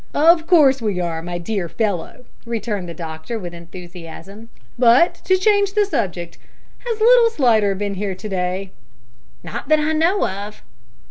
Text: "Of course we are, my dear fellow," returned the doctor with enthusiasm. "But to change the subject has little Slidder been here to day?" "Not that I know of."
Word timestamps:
"Of 0.15 0.47
course 0.47 0.81
we 0.81 0.99
are, 0.99 1.21
my 1.21 1.37
dear 1.37 1.69
fellow," 1.69 2.25
returned 2.43 2.89
the 2.89 2.93
doctor 2.95 3.37
with 3.37 3.53
enthusiasm. 3.53 4.49
"But 4.75 5.13
to 5.25 5.37
change 5.37 5.73
the 5.75 5.85
subject 5.85 6.39
has 6.79 6.99
little 6.99 7.29
Slidder 7.29 7.75
been 7.75 7.93
here 7.93 8.15
to 8.15 8.27
day?" 8.29 8.71
"Not 9.43 9.67
that 9.69 9.79
I 9.79 9.93
know 9.93 10.27
of." 10.27 10.63